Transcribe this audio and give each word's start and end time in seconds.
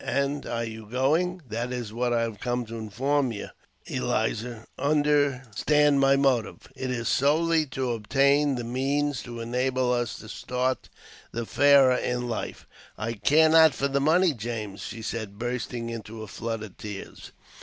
"And 0.03 0.47
are 0.47 0.63
you 0.65 0.87
going? 0.87 1.43
""That 1.49 1.71
is 1.71 1.93
what 1.93 2.11
I 2.11 2.23
have 2.23 2.39
come 2.39 2.65
to 2.65 2.75
inform 2.75 3.31
you, 3.31 3.49
Eliza. 3.85 4.65
Under 4.75 5.29
JAMES 5.43 5.43
P. 5.43 5.43
BEGKWOVBTH. 5.43 5.43
93 5.43 5.51
stand 5.61 5.99
my 5.99 6.15
motive— 6.15 6.69
it 6.75 6.89
is 6.89 7.07
solely 7.07 7.65
to 7.67 7.91
obtain 7.91 8.55
the 8.55 8.63
means 8.63 9.21
to 9.21 9.39
enable 9.39 9.93
us 9.93 10.17
to 10.17 10.27
start 10.27 10.89
the 11.31 11.45
fairer 11.45 11.97
in 11.97 12.27
life." 12.27 12.65
"I 12.97 13.13
care 13.13 13.49
not 13.49 13.75
for 13.75 13.89
money, 13.99 14.33
James," 14.33 14.81
she 14.81 15.03
said, 15.03 15.37
bursting 15.37 15.91
into 15.91 16.23
a 16.23 16.27
flood 16.27 16.63
of 16.63 16.77
tears. 16.77 17.31